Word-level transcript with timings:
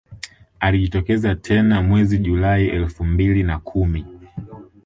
Alijitokeza 0.59 1.35
tena 1.35 1.81
mwezi 1.81 2.17
Julai 2.17 2.67
elfu 2.67 3.05
mbili 3.05 3.43
na 3.43 3.59
kumi 3.59 4.05